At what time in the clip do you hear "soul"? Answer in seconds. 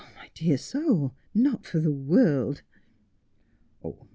0.57-1.13